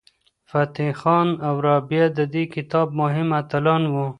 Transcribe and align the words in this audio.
فتح 0.49 0.87
خان 1.01 1.27
او 1.47 1.53
رابعه 1.65 2.07
د 2.17 2.19
دې 2.33 2.43
کتاب 2.55 2.87
مهم 3.01 3.27
اتلان 3.41 3.83
وو. 3.93 4.05